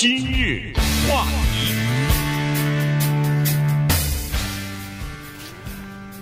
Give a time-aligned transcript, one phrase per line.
[0.00, 0.72] 今日
[1.06, 1.74] 话题，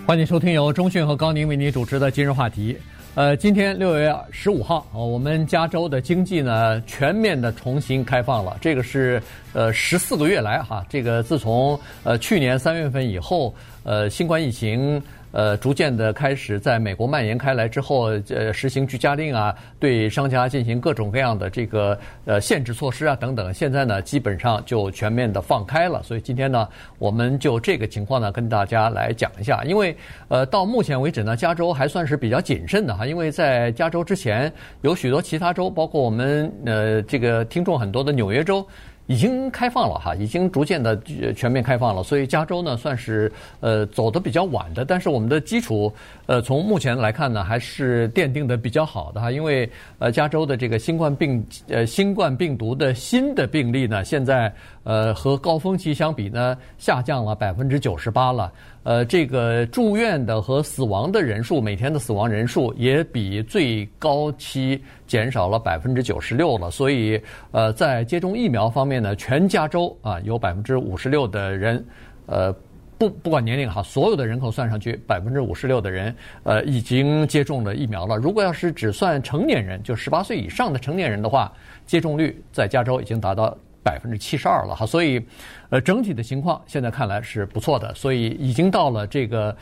[0.05, 2.77] 欢迎收听由中讯和高宁为您主持的今日话题。
[3.15, 8.59] 呃，今天六月十五号，我们加州的经济呢全面的重新开放了。
[8.61, 9.23] 这个是
[9.53, 13.55] 呃十四个月来哈，这个自从呃去年三月份以后，
[13.85, 15.01] 呃新冠疫情。
[15.31, 23.53] 呃，逐渐的开始在美国蔓延开来之后，呃，实行居家令啊，对商家进行各种各样的这个呃限制措施啊等等。
[23.53, 26.03] 现在呢，基本上就全面的放开了。
[26.03, 26.67] 所以今天呢，
[26.99, 29.63] 我们就这个情况呢，跟大家来讲一下。
[29.65, 29.97] 因为
[30.29, 38.67] 呃，到目前为止呢，加州还算是比较谨慎的哈，因为在加州之前，有许多其他州，包括我们呃这个听众很多的纽约州。
[39.09, 40.97] 已经开放了哈，已经逐渐的
[41.35, 45.91] 全面开放了，所以加州呢算是呃走的比较晚的，但是我们的基础
[46.27, 49.69] 呃从目前来看呢还是奠定的比较好的哈，因为
[49.99, 54.53] 呃加州的这个新冠病呃新冠病毒的新的病例呢现在
[54.85, 58.53] 呃和高峰期相比呢下降了百分之九十八了。
[58.89, 66.71] 呃，这个住院的和死亡的人数，每天的死亡人数也比最高期减少了百分之九十六了。
[66.71, 67.21] 所以，
[67.51, 71.85] 呃，在接种疫苗方面呢，全加州啊有百分之五十六的人，
[72.25, 72.51] 呃，
[72.97, 78.17] 不不管年龄哈，所有的人口算上去，百分之五十六的人呃已经接种了疫苗了。
[78.17, 81.53] 如果要是只算成年人，就十八岁以上的成年人的话，
[81.85, 83.55] 接种率在加州已经达到。
[83.83, 85.25] 百分之七十二了哈，所以，
[85.71, 89.57] 呃，整体的情况现在看来是不错的，所以已经到了这个，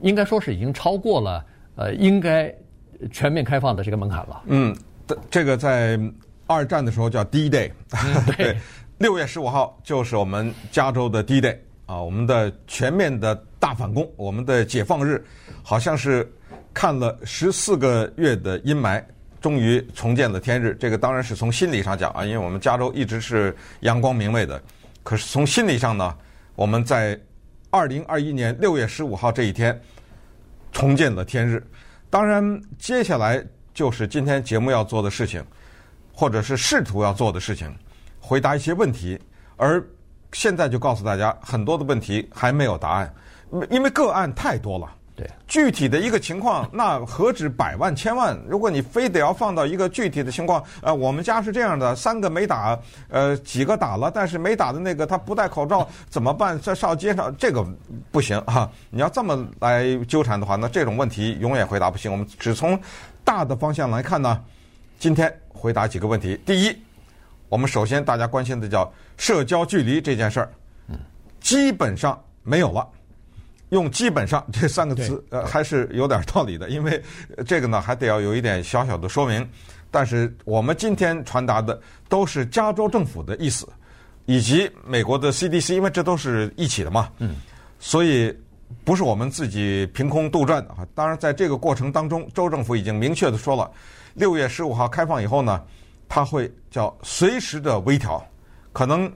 [0.00, 1.44] 应该说是已经超过了
[1.76, 2.52] 呃，应该
[3.10, 4.42] 全面开放的这个门槛了。
[4.46, 4.76] 嗯，
[5.30, 5.98] 这个在
[6.46, 7.70] 二战的时候叫 D-Day，
[8.36, 8.56] 对，
[8.98, 15.24] 六月十五号就是我们加州的 D-Day 啊，我们的全面的大反攻，我们的解放日，
[15.62, 16.30] 好像是
[16.74, 19.02] 看了十四个月的阴霾。
[19.42, 24.62] 终于重见了天日，这个当然是从心理上讲啊，因为我们加州一直是阳光明媚的。
[25.02, 26.16] 可是从心理上呢，
[26.54, 27.18] 我们在
[27.70, 29.78] 二零二一年六月十五号这一天
[30.70, 31.60] 重见了天日。
[32.08, 33.44] 当然，接下来
[33.74, 35.44] 就是今天节目要做的事情，
[36.14, 37.74] 或者是试图要做的事情，
[38.20, 39.18] 回答一些问题。
[39.56, 39.84] 而
[40.32, 43.12] 现在就告诉大家，很多的问题还没有答案，
[43.70, 44.88] 因为个案太多了。
[45.14, 48.34] 对，具体的一个情况，那何止百万千万？
[48.48, 52.78] 如果你非得要放到一个具体的情况，呃，我们家是这样的，三个没打，
[53.10, 56.58] 呃，几个打了，但是没打的那个他不戴口罩怎么办？
[56.58, 57.62] 在上街上这个
[58.10, 58.70] 不行哈。
[58.88, 62.10] 你要这么来纠缠的话，那这种问题永远回答不行。
[62.10, 62.80] 我们只从
[63.22, 64.42] 大的方向来看呢，
[64.98, 66.40] 今天回答几个问题。
[66.46, 66.74] 第一，
[67.50, 70.48] 我们首先大家关心的叫社交距离这件事儿，
[71.38, 72.88] 基本上没有了。
[73.72, 77.02] 用“基本上”这三个词，呃，还是有点道理的，因为
[77.46, 79.46] 这个呢，还得要有一点小小的说明。
[79.90, 83.66] 但是我们今天传达的都是加州政府的意思，
[84.26, 87.08] 以及美国的 CDC，因为这都是一起的嘛。
[87.18, 87.36] 嗯。
[87.78, 88.34] 所以
[88.84, 90.86] 不是我们自己凭空杜撰的啊。
[90.94, 93.70] 当然，在这个过程当中，州政府已经明确的说了，
[94.12, 95.62] 六月十五号开放以后呢，
[96.08, 98.22] 它会叫随时的微调，
[98.72, 99.10] 可能。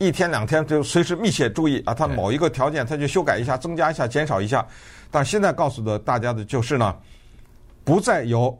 [0.00, 4.66] 一天两天就随时密切注意啊，他某一个条件他就修改一下、增加一下、减少一下。
[5.10, 6.96] 但现在告诉的大家的就是呢，
[7.84, 8.58] 不再有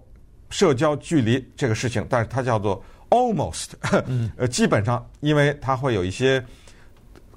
[0.51, 3.69] 社交距离这个事情，但是它叫做 almost，
[4.37, 6.45] 呃，基本上，因为它会有一些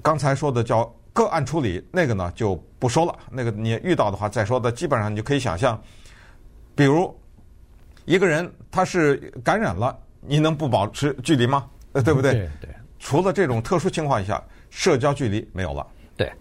[0.02, 0.84] 刚才说的叫
[1.14, 3.18] 个案处理，那个呢就不说了。
[3.30, 5.82] 那个你遇到的话再说的，基本上你就可以想象，
[6.74, 7.18] 比如
[8.04, 11.64] 一个人他是感染了，你能不保持距离吗？
[11.92, 12.32] 呃，对不对？
[12.32, 12.70] 对对。
[13.04, 15.86] 除了这种特殊情况下，社交距离没有了。
[16.16, 16.32] 对，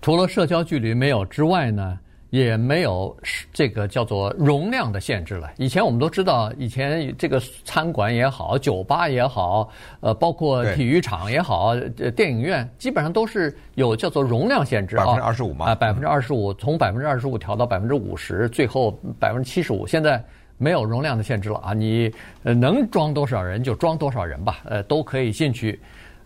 [0.00, 1.98] 除了社交距离没有之外呢，
[2.30, 3.14] 也没有
[3.52, 5.50] 这个叫做容量的限制了。
[5.56, 9.68] 以前我们都知道，以前这个餐馆也好，酒吧也好，
[9.98, 19.84] 呃，包括体育场也好，呃，电影院基本上都是有叫做容量限制啊，百分之二十五嘛，啊，百分之二十五，从百分之二十五调到百分之五十，最后百分之七十五。
[19.84, 20.24] 现在。
[20.58, 21.74] 没有容量的限制了啊！
[21.74, 22.10] 你
[22.42, 25.78] 呃能装多少人就装多少人吧，呃都可以进去，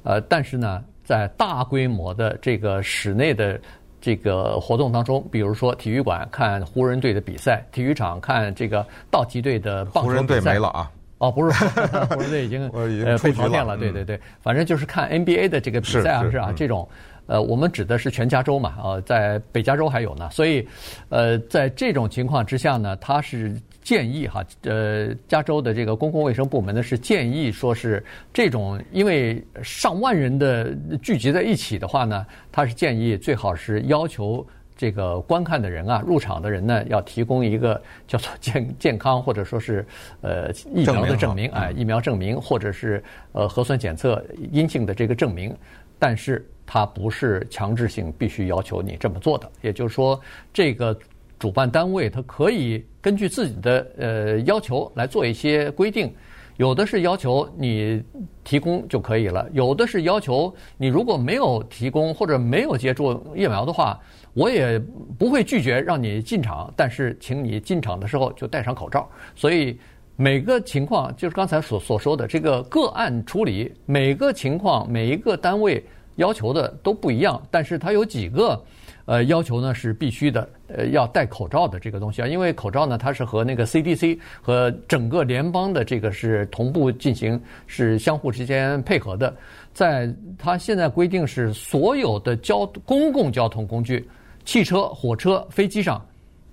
[0.03, 3.61] 呃但是呢，在大规模的这个室内的
[4.01, 10.15] 这个活动当中，比如说体育馆看湖人队的比赛，体育场看这个道奇队的棒球比赛。
[10.15, 10.91] 湖人队没了啊！
[11.19, 11.65] 哦，不是，
[12.09, 13.77] 湖人队已经 呃被淘汰了。
[13.77, 16.89] 对对对，反正就是看 NBA 的这个比赛啊，是啊，这种
[17.27, 20.67] 呃我们指的是全加州嘛，呃在北加州还有呢，所以
[21.11, 23.55] 呃在这种情况之下呢，它是。
[23.91, 28.01] 建议哈，呃，加州的这个公共卫生部门呢是建议说是
[28.33, 30.73] 这种，因为上万人的
[31.03, 34.47] 聚集在一起的话呢，他是建议最好是要求
[34.77, 39.85] 这个观看的人啊，入场的人呢，要提供一个叫做健健康或者说是
[40.21, 43.03] 呃疫苗的证明，哎、呃，疫苗证明或者是
[43.33, 45.53] 呃核酸检测阴性的这个证明，
[45.99, 49.51] 但是它不是强制性必须要求你这么做的。
[49.63, 50.21] 也就是说，
[50.53, 50.97] 这个
[51.41, 56.15] 主办单位它可以根据自己的呃要求来做一些规定。
[56.59, 58.03] 有的是要求你
[58.45, 63.99] 提供就可以了，有的是要求你如果没有提供或者没有接种疫苗的话，
[64.35, 64.79] 我也
[65.19, 69.09] 不会拒绝让你进场，但是请你进场的时候就戴上口罩。
[69.35, 69.79] 所以
[70.17, 75.83] 每个情况就是刚才所所说的这个个案处理，每个情况每一个单位
[76.17, 78.63] 要求的都不一样，但是它有几个。
[79.11, 89.37] 呃，要求呢是必须的，呃，要戴口罩的这个东西啊，因为口罩呢，它是和那个 CDC 和整个联邦的这个是同步进行，是相互之间配合的。
[89.75, 90.09] 在
[90.39, 94.09] 它现在规定是所有的交公共交通工具，
[94.45, 96.01] 汽车、火车、飞机上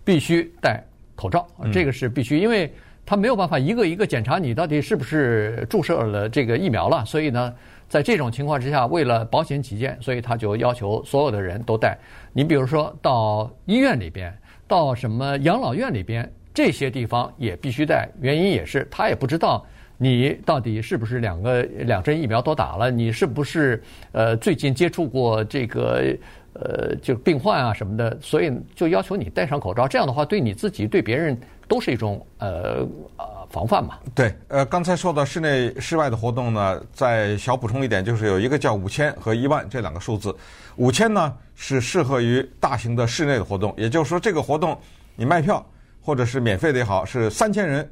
[0.03, 0.83] 必须戴
[1.15, 2.73] 口罩，这个是必须，因为
[3.05, 7.53] 它没有办法一个一个检查你到底是不是注射了这个疫苗了，所以呢。
[7.89, 11.97] 在这种情况之下，为了保险起见，所以他就要求所有的人都戴。
[12.33, 14.35] 你比如说到医院里边，
[14.67, 18.09] 到什么养老院里边，这些地方也必须戴。
[18.19, 19.65] 原因也是他也不知道
[19.97, 23.81] 你到底是不是两个两针疫苗都打了，你是不是
[24.11, 26.15] 呃最近接触过这个
[26.53, 29.87] 呃就病患啊什么的，所以就要求你戴上口罩。
[29.87, 32.87] 这样的话，对你自己对别人都是一种呃
[33.17, 33.37] 呃。
[33.49, 40.35] 防范嘛，对，呃，刚才说到室内、室外的活动呢，再小补充一点，就是有一个叫五千和一万这两个数字。
[40.75, 44.77] 五千呢是适合于大型的室内的活动，也就是说，这个活动
[45.15, 45.65] 你卖票
[46.01, 47.89] 或者是免费的也好，是三千人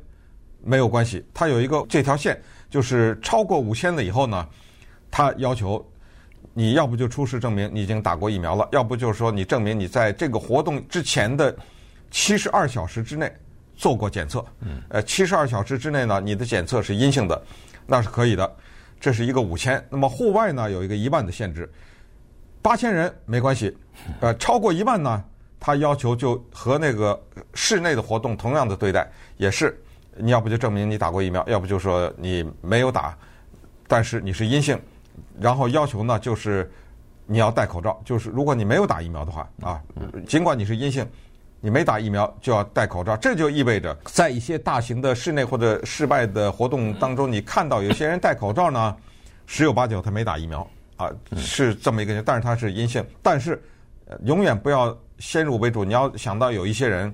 [0.61, 1.25] 没有关系。
[1.33, 2.37] 它有一个这条线，
[2.69, 4.45] 就是超过五千了以后呢，
[5.09, 5.83] 它要求
[6.53, 11.55] 你要不就出示证明你已经打过疫苗了，要不就是说你证明你在这个活动之前的
[12.11, 13.33] 七十二小时之内。
[13.75, 14.43] 做过检测，
[14.89, 17.41] 呃，七十二小时之内呢，你的检测是阴性的，
[17.85, 18.55] 那是可以的。
[18.99, 19.85] 这是一个五千。
[19.89, 21.69] 那么户外呢，有一个一万的限制，
[22.61, 23.75] 八千人没关系，
[24.21, 25.23] 呃，超过一万呢，
[25.59, 27.21] 他要求就和那个
[27.53, 29.07] 室内的活动同样的对待，
[29.37, 29.77] 也是
[30.15, 33.15] 你要不就证明你打过疫苗，要不就说你没有打，
[33.87, 34.79] 但是你是阴性，
[35.39, 36.71] 然后要求呢就是
[37.27, 39.81] 你要戴口罩，就是如果你没有打疫苗的话啊，
[40.25, 41.05] 尽管你是阴性。
[41.65, 48.95] 你没打疫苗就要戴口罩，这就意味着在一些大型的室内或者室外的活动当中，你看到有些人戴口罩呢，
[49.47, 53.03] 十有八九他没打疫苗啊，是这么一个，但是他是阴性。
[53.23, 53.59] 但是
[54.25, 57.11] 永远不要先入为主，你要想到有一些人，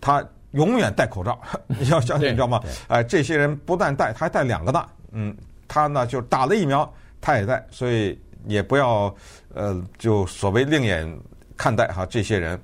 [0.00, 2.62] 他永远戴口罩， 你要相信，你知道吗？
[2.88, 4.88] 哎，这些人不但戴，他还戴两个大。
[5.10, 5.36] 嗯，
[5.68, 6.90] 他呢就打了疫苗，
[7.20, 9.14] 他也戴，所以也不要
[9.52, 11.20] 呃，就所谓另眼
[11.58, 12.58] 看待哈这些人。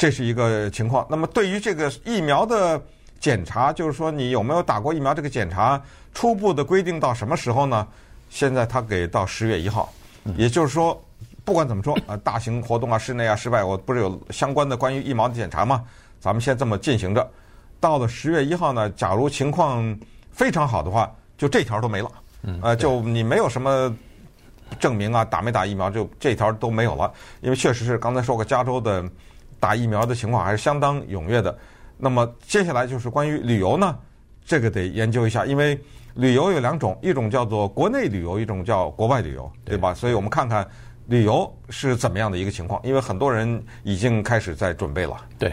[0.00, 1.06] 这是一个情况。
[1.10, 2.80] 那么，对于这个疫苗的
[3.20, 5.78] 检查，就是说你有没有打过疫苗，这个检查
[6.14, 7.86] 初步的规定到什么时候呢？
[8.30, 9.92] 现在他给到十月一号，
[10.38, 10.98] 也就是说，
[11.44, 15.84] 不管怎么说，呃，大型活动啊，室内啊，室外，我不是有相关的关于疫苗的检查吗？
[16.18, 17.30] 咱们先这么进行着。
[17.78, 19.94] 到了十月一号呢，假如情况
[20.32, 22.10] 非常好的话，就这条都没了。
[22.62, 23.94] 呃，就你没有什么
[24.78, 27.12] 证明啊，打没打疫苗，就这条都没有了。
[27.42, 29.04] 因为确实是刚才说过，加州的。
[29.60, 31.56] 打疫苗的情况还是相当踊跃的。
[31.96, 33.96] 那么接下来就是关于旅游呢，
[34.42, 35.78] 这个得研究一下，因为
[36.14, 39.92] 旅游有两种，一种叫做国内旅游，一种叫国外旅游，对吧？
[39.92, 40.66] 所以我们看看
[41.06, 45.14] 旅游是怎么样的一个情况，因为很多人已经开始在准备了。
[45.38, 45.52] 对，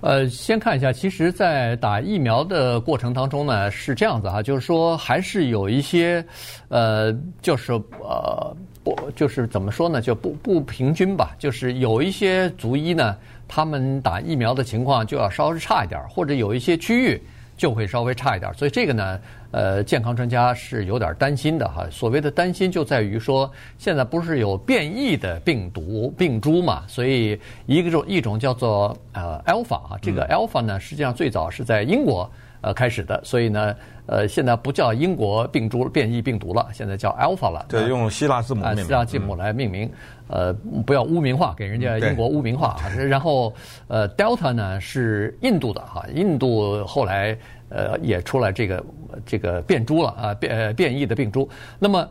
[0.00, 6.24] 呃，先看一下，其实，在打疫苗的过程当中呢，是这样子哈，就是说还是有一些，
[6.68, 8.56] 呃，就是呃。
[8.84, 9.98] 不，就是怎么说呢？
[9.98, 11.34] 就不不平均吧。
[11.38, 17.22] 就是有一些族医呢，他们打疫苗的情况就要稍微差一点，或者有一些区域
[17.56, 18.52] 就会稍微差一点。
[18.54, 19.20] 所以这个呢，
[19.52, 21.86] 呃，健康专家是有点担心的哈。
[21.90, 26.82] 所谓的担心就在于说，现在不是有变异的病毒病株嘛？
[26.88, 32.28] 所以一个种一种叫做呃 Alpha 啊，这个 Alpha 呢，实际上最早是在英国
[32.64, 33.74] 呃开始的，所以呢。
[34.06, 37.64] 呃，现在不叫英国病株变异病毒了，现在叫 Alpha 了。
[37.70, 38.62] 对，用希腊字母。
[38.76, 39.90] 希腊字母来命名，
[40.28, 40.52] 呃，
[40.84, 42.76] 不要污名化，给人家英国污名化。
[43.08, 43.54] 然后，
[43.88, 47.34] 呃，Delta 呢是印度的哈，印度后来
[47.70, 48.84] 呃也出来这个
[49.24, 51.48] 这个变株了啊，变变异的病株。
[51.78, 52.06] 那么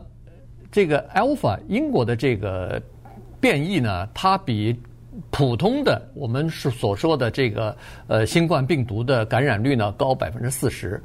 [0.72, 2.82] 这个 Alpha 英国的这个
[3.38, 4.76] 变异呢，它比
[5.30, 7.76] 普通的我们是所说的这个
[8.08, 11.02] 呃新冠病毒的感染率呢高百分之四十。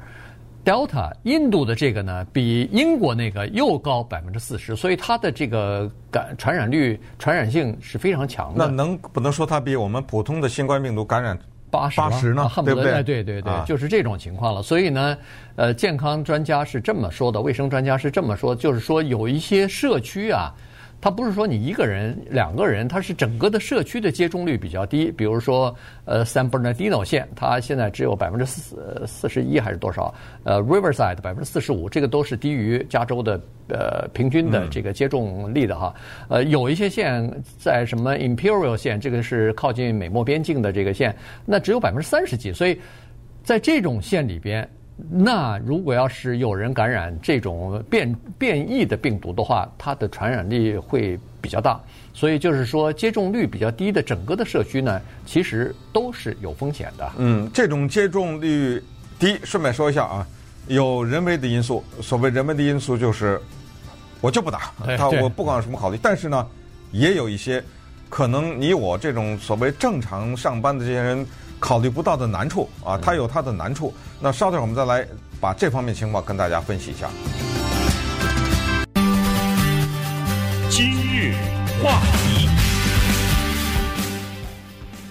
[0.62, 8.66] Delta 印度的这个呢，比英国那个又高百分之四十，所以它的这个感传染率、传染性是非常强的。
[8.66, 11.38] 那能不能说它比我们普通的新冠病毒感染
[11.70, 12.46] 八十八十呢？
[12.46, 12.92] 恨不得对不对？
[12.92, 14.62] 哎对对对，啊就是这种情况了。
[14.62, 15.16] 所以呢，
[15.56, 20.54] 呃，健康专家是这么说的，卫生专家是这么说，就是说有一些社区啊。
[21.00, 25.10] 它不是说你一个人、两个人，它是整个的社区的接种率比较低。
[25.10, 30.14] 比如说，呃，San Bernardino 县，它现在只有百分之四四十一还是多少？
[30.44, 35.94] 呃，Riverside 百分之四十五，这个都是低于加州的呃平均的这个接种率的哈。
[36.28, 41.16] 呃，有一些县在什么 Imperial 县，这个是靠近美墨边境的这个县，
[41.46, 42.52] 那只有百分之三十几。
[42.52, 42.78] 所以
[43.42, 44.68] 在这种县里边。
[45.08, 51.80] 那如果要是有人感染这种变变异的病毒的话，它的传染力会比较大。
[52.12, 57.12] 所以就是说，接种率比较低的整个的社区呢，其实都是有风险的。
[57.18, 58.82] 嗯，这种接种率
[59.18, 60.26] 低，顺便说一下啊，
[60.66, 61.82] 有人为的因素。
[62.02, 63.40] 所谓人为的因素，就是
[64.20, 65.98] 我就不打，他我不管有什么考虑。
[66.02, 66.46] 但是呢，
[66.90, 67.62] 也有一些
[68.08, 71.26] 可能你我这种所谓正常上班的这些人。
[71.60, 73.94] 考虑不到的难处啊，它有它的难处。
[74.18, 75.06] 那稍等，我们再来
[75.38, 77.08] 把这方面情况跟大家分析一下。
[80.70, 81.34] 今日
[81.82, 82.48] 话题，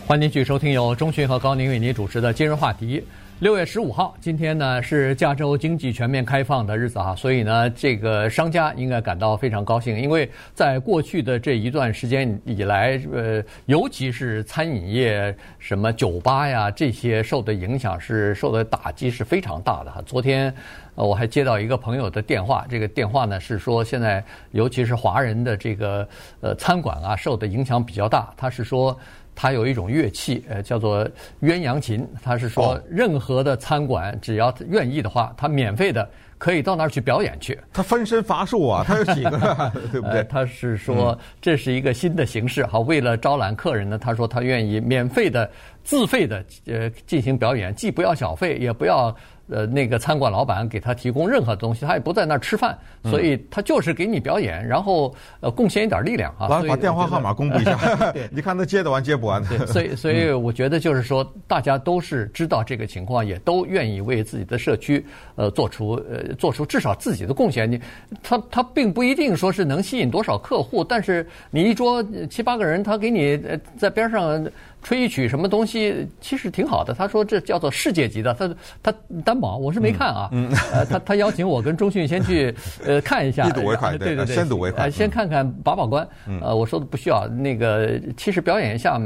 [0.08, 3.00] 欢迎继续收听由钟迅和高宁为您主持的《今日话题》。
[3.40, 20.02] 六月十五号，今天呢是加州经济全面开放的日子哈，所以呢，这个商家应该感到非常高兴，因为在过去的这一段时间以来，呃，尤其是餐饮业，什么酒吧呀这些受的影响是受的打击是非常大的哈。
[20.06, 20.54] 昨天，
[20.96, 26.06] 我还接到一个朋友的电话，这个电话呢是说现在尤其是华人的这个
[26.42, 29.00] 呃餐馆啊受的影响比较大，他是说。
[29.42, 31.06] 它有一种乐器，呃，叫做
[31.42, 32.06] 鸳鸯琴。
[32.22, 37.58] 他是说，任何的餐馆只要愿意的话，他免费的可以到那儿去表演去。
[37.72, 40.22] 他分身乏术啊，他有几个， 对不对？
[40.26, 45.50] 他是说这是一个新的形式，好，为了招揽客人呢，他说他愿意免费的、
[45.86, 49.16] 自费的呃进行表演，既不要小费，也不要。
[49.50, 56.48] 呃，那个餐馆老板给他提供任何东西，他也不在那儿吃饭，所以他就是给你表演，然后呃贡献一点力量啊。
[56.48, 57.78] 来，把电话号码公布一下。
[58.32, 59.44] 你看他接得完接不完。
[59.46, 65.04] 对，所以所以我觉得就是说，大家都是知道这个情况，也都愿意为自己的社区
[65.36, 67.70] 呃做出呃做出至少自己的贡献。
[67.70, 67.82] 你
[68.22, 74.46] 他他并不一定说是能吸引多少客户，但是你一桌七八个人，他给你呃在边上。
[74.82, 78.94] 吹一曲什么东西其实挺好的，他说这叫做世界级的，他他
[79.24, 82.54] 担保我是没看啊，嗯，呃，他他邀请我跟钟迅先去
[82.86, 86.08] 呃看一下， 一睹为快，对对对，先睹为快，先看看把把关，
[86.42, 89.00] 呃，我说的不需要那个，其实表演一下。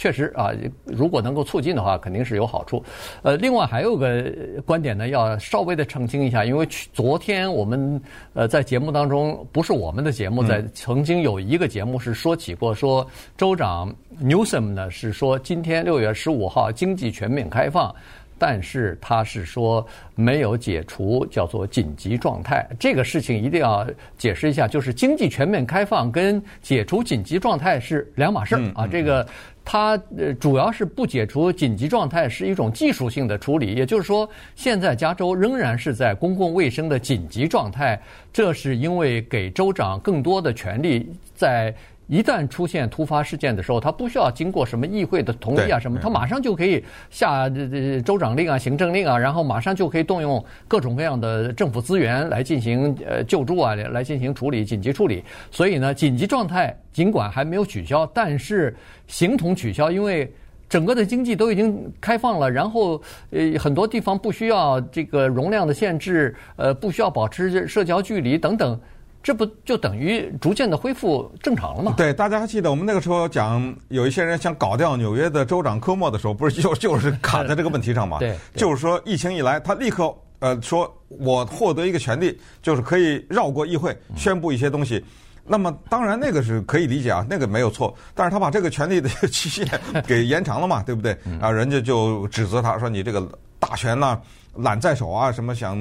[0.00, 0.50] 确实啊，
[0.86, 2.82] 如果能够促进的话，肯定是有好处。
[3.20, 4.32] 呃，另外还有个
[4.64, 8.00] 观点呢，要稍微的澄清一下，因为昨天我们
[8.32, 17.94] 呃在节目当中，不是我们的节目，在曾经有一个节目是说起过，说州长 Newsom 呢是说今天六月十五号经济全面开放。
[18.42, 28.86] 但是他是说没有解除叫做紧急状态，这个事情一定要解释一下，就是经济全面开放跟解除紧急状态是两码事儿啊。
[28.86, 29.28] 这个
[29.72, 37.96] 它呃主要是不解除紧急状态是一种技术性的处理，也就是说，现在加州仍然是在公共卫生的紧急状态，
[38.32, 41.72] 这是因为给州长更多的权利在。
[42.10, 55.22] 一旦出现突发事件的时候，他不需要经过什么议会的同意啊，什么，他马上就可以下这这州长令啊、行政令啊，然后马上就可以动用各种各样的政府资源来进行呃救助啊，来进行处理紧急处理。
[55.52, 58.74] 所以呢，紧急状态尽管还没有取消，但是
[59.06, 60.28] 形同取消，因为
[60.68, 63.00] 整个的经济都已经开放了，然后
[63.30, 68.80] 呃很多地方不需要这个容量的限制，呃不需要保持社交距离等等。
[69.22, 71.94] 这不就等于逐渐的恢复正常了吗？
[71.96, 78.18] 对，大家还记得我们那个时候讲，有一些人想搞掉纽约的州长科莫的时候，不是就就是卡在这个问题上吗？
[78.18, 85.04] 对， 就是说疫情一来，他立刻呃说，我获得一个权利，就是可以绕过议会宣布一些东西。
[85.46, 87.92] 那么当然那个是可以理解啊，那个没有错。
[88.14, 89.66] 但是他把这个权利的 期限
[90.06, 91.16] 给延长了嘛，对不对？
[91.40, 93.20] 然后人家就指责他说，你这个
[93.60, 94.20] 大权呢，
[94.56, 95.78] 揽在手啊，什么想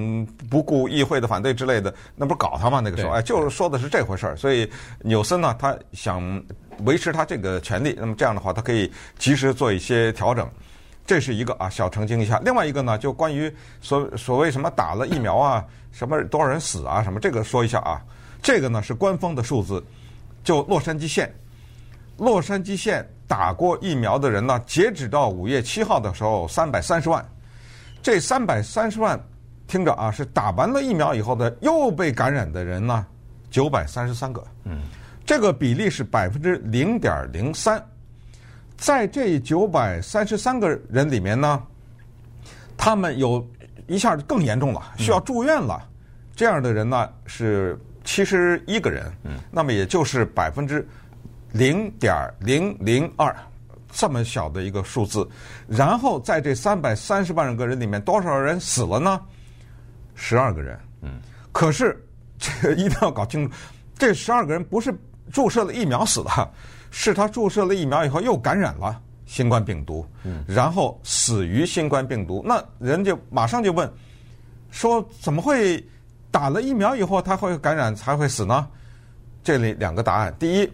[0.50, 2.80] 不顾议会的反对之类的，那不是搞他吗？
[2.84, 4.36] 那个时候，哎，就是说的是这回事儿。
[4.36, 4.70] 所以
[5.02, 6.22] 纽森呢，他想
[6.84, 10.48] 维持他这个权利，那么这样的话，他可以及时做一些调整。
[11.08, 12.40] 这是一个啊，小澄清一下。
[12.46, 18.00] 另外一个呢，就关于所 所谓什么打了疫苗啊，什么多少人死啊，什么这个说一下啊。
[18.44, 19.84] 这个呢是官方的数字，
[20.44, 21.34] 就洛杉矶县，
[22.18, 27.28] 洛杉矶县打过疫苗的人呢，截止到五月七号的时候，三百三十万。
[28.02, 29.20] 这三百三十万
[29.68, 33.06] 听着啊，是打完了疫苗以后的又被感染的人呢，
[33.52, 34.44] 九百三十三个。
[34.64, 34.82] 嗯，
[35.26, 37.84] 这个比例是百分之零点零三。
[38.78, 41.62] 在这九百三十三个人里面呢，
[42.78, 43.46] 他们有
[43.88, 45.86] 一下更严重了，需要住院了。
[46.36, 49.12] 这样的人呢是七十一个人。
[49.24, 50.88] 嗯，那么也就是百分之
[51.52, 53.36] 零点零零二。
[54.00, 55.28] 这么小的一个数字，
[55.68, 59.20] 然后在这三百三十万个人里面，多少人死了呢？
[60.16, 60.80] 十二个人。
[61.02, 61.20] 嗯。
[61.52, 62.02] 可是
[62.38, 63.54] 这个一定要搞清楚，
[63.98, 64.98] 这十二个人不是
[65.34, 66.30] 注射了疫苗死的，
[66.92, 72.42] 是他注射了疫苗以后又感染了新冠病毒，嗯，然后死于新冠病毒。
[72.46, 73.92] 那人就马上就问，
[74.72, 75.86] 说怎么会
[76.32, 78.66] 打了疫苗以后他会感染才会死呢？
[79.44, 80.72] 这里两个答案，第一。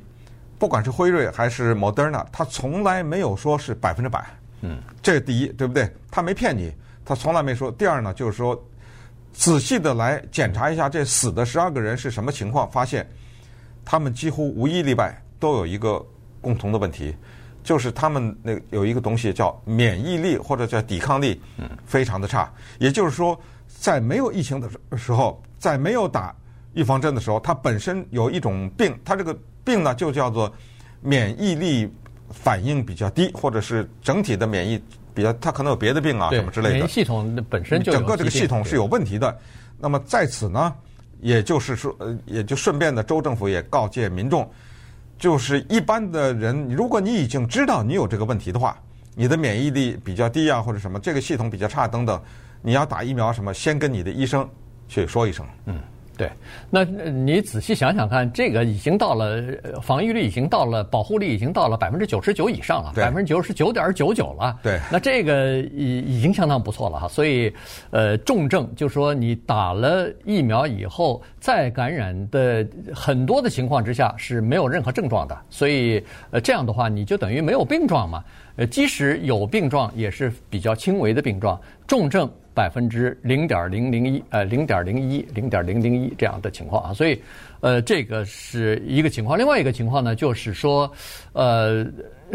[0.57, 4.25] 不管是辉瑞还是 Moderna，他从来没有说是百分之百。
[4.61, 5.87] 嗯，这是第一，对不对？
[6.09, 7.69] 他没骗你，他从来没说。
[7.71, 8.59] 第二呢，就是说，
[9.33, 13.05] 仔细的来检查一下这死的十二个人是什么情况，发现
[13.83, 16.03] 他们几乎无一例外都有一个
[16.39, 17.13] 共同的问题，
[17.63, 22.51] 就是他们那有一个东西叫免疫力或者叫抵抗力，嗯，非常的差。
[22.79, 26.33] 也就是说，在没有疫情的时候，在没有打
[26.73, 29.37] 预防针的时候，他本身有一种病，他这个。
[29.65, 30.53] 病呢，就叫做
[31.01, 31.91] 免疫力
[32.29, 34.81] 反应比较低，或者是整体的免疫
[35.13, 36.75] 比较，它可能有别的病啊，什么之类的。
[36.75, 39.37] 免疫系统本身就整个这个系统是有问题的。
[39.77, 40.73] 那么在此呢，
[41.19, 44.49] 也就是说，呃，也就顺便的，州政府也告诫民众，
[45.17, 48.77] 就是一般的人，如果你已经知道你有这个问题的话，
[49.15, 52.21] 你的免疫力比较低啊，或者什么，这个系统比较差等等，
[52.61, 54.47] 你要打疫苗什么，先跟你的医生
[54.87, 55.45] 去说一声。
[55.65, 55.79] 嗯。
[56.17, 56.31] 对，
[56.69, 59.43] 那你仔细想想看，这个已经到了
[59.81, 64.57] 防御率已经到了保护力已经到了百分之九十九以上了，百分之九十九点九九了。
[64.63, 67.07] 对，那这个已已经相当不错了哈。
[67.07, 67.53] 所以，
[67.91, 78.23] 呃，重症就是说你打了疫苗以后再感染的很多的情况之下是没有任何症状的，所以呃这样的话你就等于没有病状嘛。
[78.55, 82.31] 呃，即使有病状也是比较轻微的病状，重症。
[82.55, 87.21] 百分之零点零零一，呃，零点零一，零点零零一这样的情况啊，所以，
[87.59, 89.37] 呃，这个是一个情况。
[89.37, 90.89] 另外一个情况呢，就是说，
[91.33, 91.85] 呃，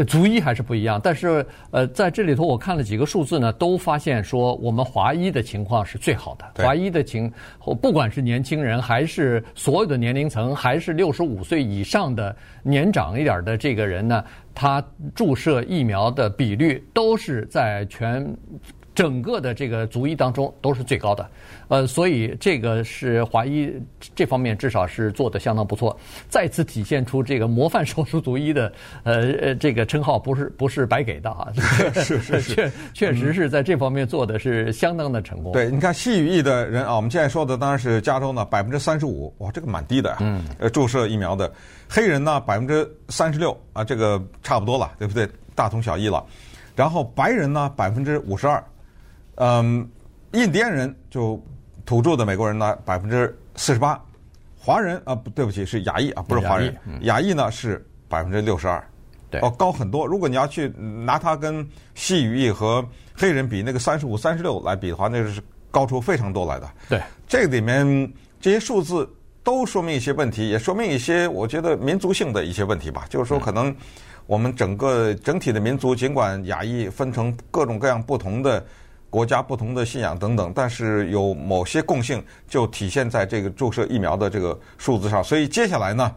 [0.07, 1.01] 族医还是不一样。
[1.03, 6.63] 但是，呃，在这里头我看了几个数字呢，都发现说我们华医的情况是最好的。
[6.63, 7.33] 华医的情，
[7.81, 14.23] 不管是年轻人，还是所有的年龄层，还是六十五岁以上的年长一点的这个人呢，
[14.55, 18.23] 他注射疫苗的比率都是在全。
[19.01, 21.27] 整个的这个族医当中都是最高的，
[21.69, 23.73] 呃，所以这个是华医
[24.15, 28.71] 这方面至少是做的相当不错，再次体现出这个模范手术族医的
[29.03, 31.49] 呃呃这个称号不是不是白给的啊，
[31.95, 35.51] 是是 是，确确实是在这方面做的是相当的成功。
[35.51, 41.51] 对，你看西语裔的人啊，我们现在说的当然是加州呢，百分之三十五，哇，这个蛮低的，嗯，呃，注射疫苗的
[41.89, 45.27] 黑人呢百分之三十六啊，这个差不多了，对不对？
[45.55, 46.23] 大同小异了。
[46.77, 48.63] 然后白人呢百分之五十二。
[49.43, 49.89] 嗯，
[50.33, 51.43] 印第安人就
[51.87, 53.99] 土著的美国人呢，百分之四十八，
[54.59, 58.87] 华人啊，不对不起，是亚裔啊，不是华人，亚裔呢是百分之六十二，
[59.31, 60.07] 对，哦，高很多。
[60.07, 66.71] 如果你要去拿它跟西语裔和黑人比，那个三十五、三十六来比的话，那是高出非常多来的。
[66.91, 69.09] 对，这个里面这些数字
[69.43, 73.07] 都说明一些问题，也说明一些我觉得民族性的一些问题吧。
[73.09, 73.75] 就是说，可能
[74.27, 78.63] 我们整个整体的民族，尽管亚裔分成各种各样不同的。
[79.11, 85.23] 国家不同的信仰等等，但是有某些共性就体现在这个注射疫苗的这个数字上。
[85.23, 86.15] 所以接下来呢，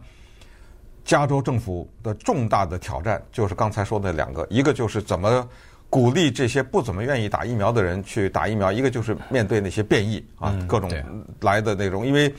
[1.03, 5.49] 加州政府的重大的挑战就是刚才说的两个，一个就是怎么
[5.89, 10.87] 鼓励这些不怎么愿意打疫苗的人去打疫苗，一个就是面对那些变异啊，各种
[11.41, 12.31] 来的那种，因为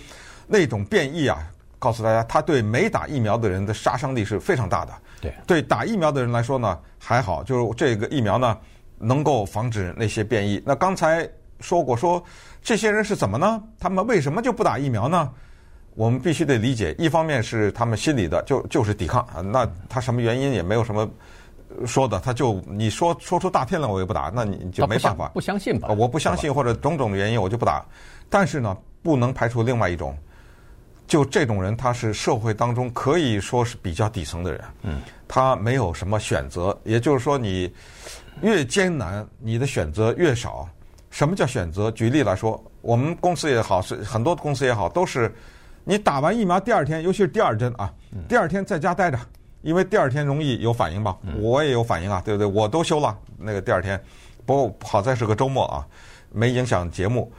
[0.47, 1.45] 那种变异啊，
[1.81, 4.93] 告诉大家，它对没打疫苗的人的杀伤力是非常大的。
[5.21, 8.57] 对，对打疫苗的人来说呢，还好，就是这个疫苗呢。
[8.99, 10.63] 能够防止那些变异。
[10.65, 11.29] 那刚才
[11.61, 12.23] 说过，说
[12.63, 13.63] 这些人是怎么呢？
[13.79, 15.31] 他们为什么就不打疫苗呢？
[15.95, 19.41] 我们必须得理解，一方面是他们心里的就就是抵抗啊。
[19.41, 21.09] 那他什么原因也没有什么
[21.87, 25.29] 说的，他就你说说出大天来我也不打，那你就没办法。
[25.29, 25.89] 不相信吧？
[25.97, 27.85] 我不相信或者种种的原因我就不打。
[28.29, 30.19] 但是呢，不能排除另外一种，
[31.07, 34.61] 就这种人他是社会当中可以说是比较底层的人。
[34.83, 37.73] 嗯，他没有什么选择，也就是说你。
[38.43, 40.69] 越艰难，你的选择越少。
[41.11, 41.91] 什么叫选择？
[41.93, 45.33] 举例来说，我们公司也好，是很多公司也好，都是
[45.85, 47.93] 你打完疫苗第二天，尤其是第二针啊，
[48.29, 49.19] 第二天在家待着，
[49.63, 51.17] 因为第二天容易有反应吧。
[51.39, 52.47] 我也有反应啊，对不对？
[52.47, 54.03] 我都休了那个第二天，
[54.45, 55.87] 不过好在是个周末啊，
[56.33, 57.33] 没影响节目。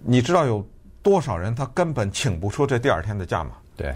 [0.00, 0.64] 你知道有
[1.02, 3.50] 多少人他根本请不出这第二天的假吗？
[3.76, 3.92] 对。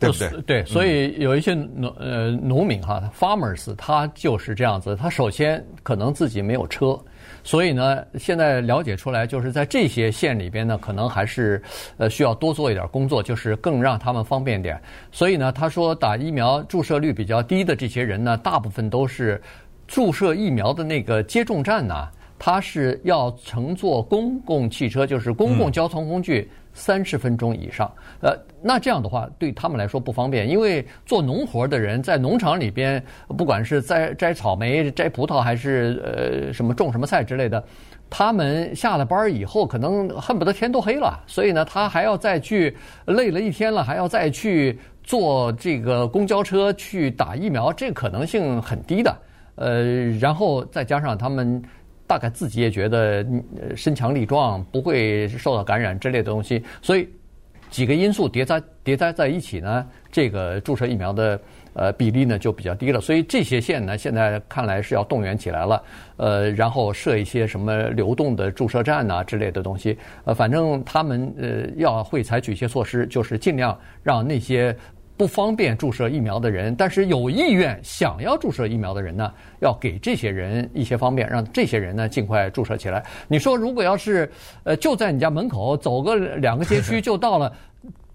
[0.00, 0.42] 对不对？
[0.46, 4.96] 对，所以有一些农呃农民哈，farmers，他就是这样子。
[4.96, 6.98] 他首先可能自己没有车，
[7.44, 11.62] 所以呢，现在了解出来，就是在这些县里边呢，可能还是
[11.98, 14.80] 呃需要多做一点工作，就是更让他们方便点。
[15.12, 19.38] 所以呢，他说打疫苗注射率比较低的这些人呢，大部分都是
[19.86, 22.08] 注射疫苗的那个接种站呢，
[22.38, 26.50] 他是要乘坐公共汽车，就是公共交通工具。
[26.72, 33.02] 三十分钟以上，呃，那这样的话对他们来说不方便，因为做农活的人在农场里边，
[33.36, 37.62] 不管是摘摘草莓、摘葡萄，还是呃什么种什么菜之类的，
[38.08, 49.16] 他们下了班以后，可能恨不得天都黑了，所以呢，他还要再去累了一天了，还要再去坐这个公交车去打疫苗，这可能性很低的，
[49.56, 51.62] 呃，然后再加上他们。
[52.10, 53.24] 大概自己也觉得
[53.76, 57.08] 身强力壮，不会受到感染之类的东西，所以
[57.70, 61.40] 几个因素叠加叠加在一起呢，这个注射疫苗的
[61.72, 63.00] 呃比例呢就比较低了。
[63.00, 65.84] 所以这些县呢，现在看来是要动员起来了，
[66.16, 71.46] 呃，然后设一些什么流动的注射站呐之类的东西，呃，反正他们呃
[71.76, 74.76] 要会采取一些措施，就是尽量让那些。
[75.20, 79.30] 不方便注射疫苗的人，但是有意愿想要注射疫苗的人呢，
[79.60, 83.04] 要给这些人一些方便，让这些人呢尽快注射起来。
[83.28, 84.32] 你说，如果要是
[84.64, 87.52] 呃就在你家门口走个两个街区就到了。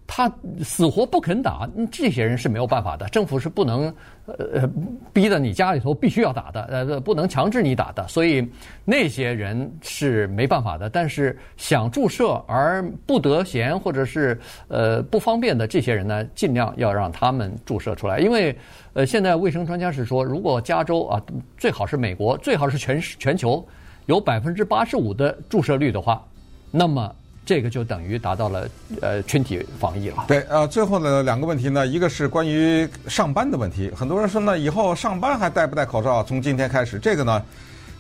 [0.07, 0.31] 他
[0.63, 3.07] 死活不肯打，这些人是没有办法的。
[3.09, 3.91] 政府是不能
[4.27, 4.69] 呃
[5.11, 8.07] 逼着你家里头必须要打的，呃不能强制你打的。
[8.07, 8.47] 所以
[8.85, 10.87] 那些人是没办法的。
[10.89, 18.19] 但是想注射而不得闲或者是呃不方便的这些人呢，尽量要让他们注射出来。
[18.19, 18.55] 因为
[18.93, 21.19] 呃现在卫生专家是说，如果加州啊
[21.57, 23.65] 最好是美国，最好是全全球
[24.05, 26.23] 有百分之八十五的注射率的话，
[26.69, 27.13] 那么。
[27.45, 28.67] 这个就等于达到了
[29.01, 30.25] 呃群体防疫了。
[30.27, 33.91] 对，呃，最后的两个问题呢，一个是关于上班的问题。
[33.95, 36.23] 很多人说呢，以后上班还戴不戴口罩？
[36.23, 37.43] 从今天开始，这个呢，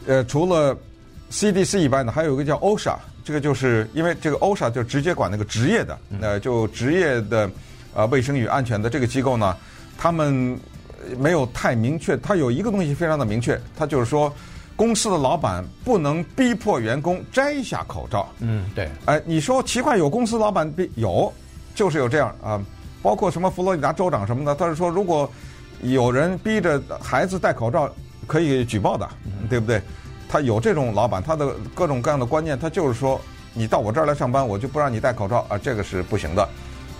[0.07, 0.75] 呃，除了
[1.31, 7.49] CDC 以外呢，还有一个叫 OSHA，这个就是因为这个 OSHA 就直接管那个职业的，呃，就职业的
[7.93, 9.55] 呃卫生与安全的这个机构呢，
[9.95, 10.59] 他们
[11.19, 14.33] 没有太明确，他有一个东西非常的明确，他就是说。
[14.75, 18.27] 公司的老板不能逼迫员工摘下口罩。
[18.39, 18.89] 嗯，对。
[19.05, 21.31] 哎，你说奇怪，有公司老板逼有，
[21.73, 22.61] 就是有这样啊。
[23.01, 25.29] 包括什么佛罗里达州长什么的，他是说，如果
[25.81, 27.89] 有人逼着孩子戴口罩，
[28.25, 29.07] 可以举报的，
[29.49, 29.81] 对不对？
[30.27, 33.21] 他有这种老板，他的各种各样的观念，他就是说，
[33.53, 36.49] 你到我这儿来上班，我就不让你戴口罩啊，这个是不行的。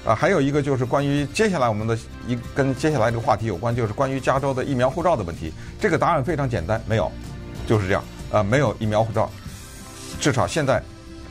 [0.06, 5.52] 啊，还有一个就是关于接下来我们的一跟接下来这个话题有关，就是关于加州的疫苗护照的问题。
[5.80, 7.12] 这个答案非常简单，没有。
[7.66, 9.30] 就是这样，呃，没有疫苗护照，
[10.20, 10.82] 至少现在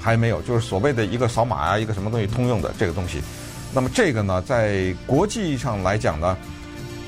[0.01, 3.23] 还没有，就是所谓的一个扫码啊，一个什么东西通用的这个东西。
[3.73, 6.37] 那么这个呢，在国际上来讲呢，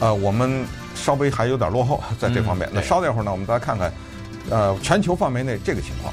[0.00, 2.68] 呃，我们稍微还有点落后在这方面。
[2.72, 3.92] 那稍等一会儿呢，我们再看看，
[4.50, 6.12] 呃，全球范围内这个情况。